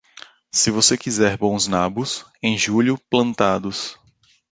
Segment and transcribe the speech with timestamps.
[0.51, 3.99] Se você quiser bons nabos, em julho plantados.